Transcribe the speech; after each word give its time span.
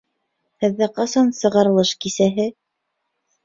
Һеҙҙә 0.65 0.87
ҡасан 0.95 1.31
сығарылыш 1.41 1.95
кисәһе? 2.07 2.51